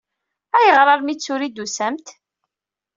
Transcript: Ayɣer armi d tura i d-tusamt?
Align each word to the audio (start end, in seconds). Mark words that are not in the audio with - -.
Ayɣer 0.57 0.87
armi 0.93 1.13
d 1.15 1.19
tura 1.19 1.43
i 1.47 1.49
d-tusamt? 1.51 2.07